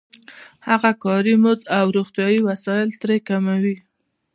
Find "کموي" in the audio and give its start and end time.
3.27-3.75